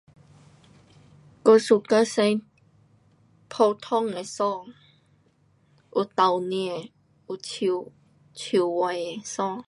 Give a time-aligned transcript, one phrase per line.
[1.43, 2.41] 我 suka 穿
[3.49, 4.25] 普通的衣。
[5.93, 6.91] 有候领，
[7.27, 7.91] 有手手，
[8.33, 9.21] 袖的衣。